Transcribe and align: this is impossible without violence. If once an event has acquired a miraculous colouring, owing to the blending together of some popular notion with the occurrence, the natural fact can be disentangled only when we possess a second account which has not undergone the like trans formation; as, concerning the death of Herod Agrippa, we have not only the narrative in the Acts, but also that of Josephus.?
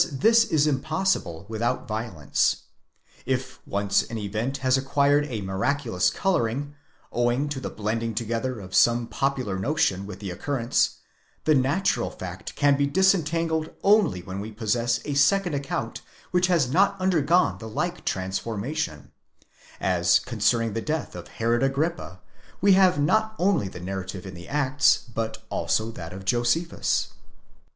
this 0.11 0.45
is 0.45 0.65
impossible 0.65 1.45
without 1.47 1.87
violence. 1.87 2.63
If 3.27 3.59
once 3.67 4.01
an 4.01 4.17
event 4.17 4.57
has 4.65 4.75
acquired 4.75 5.27
a 5.27 5.41
miraculous 5.41 6.09
colouring, 6.09 6.73
owing 7.11 7.47
to 7.49 7.59
the 7.59 7.69
blending 7.69 8.15
together 8.15 8.59
of 8.59 8.73
some 8.73 9.05
popular 9.05 9.59
notion 9.59 10.07
with 10.07 10.17
the 10.19 10.31
occurrence, 10.31 11.01
the 11.43 11.53
natural 11.53 12.09
fact 12.09 12.55
can 12.55 12.75
be 12.77 12.87
disentangled 12.87 13.69
only 13.83 14.23
when 14.23 14.39
we 14.39 14.51
possess 14.51 14.99
a 15.05 15.13
second 15.13 15.53
account 15.53 16.01
which 16.31 16.47
has 16.47 16.67
not 16.73 16.99
undergone 16.99 17.59
the 17.59 17.69
like 17.69 18.03
trans 18.03 18.39
formation; 18.39 19.11
as, 19.79 20.17
concerning 20.17 20.73
the 20.73 20.81
death 20.81 21.13
of 21.15 21.27
Herod 21.27 21.61
Agrippa, 21.61 22.21
we 22.59 22.73
have 22.73 22.99
not 22.99 23.35
only 23.37 23.67
the 23.67 23.79
narrative 23.79 24.25
in 24.25 24.33
the 24.33 24.47
Acts, 24.49 25.03
but 25.13 25.43
also 25.51 25.91
that 25.91 26.11
of 26.11 26.25
Josephus.? 26.25 27.09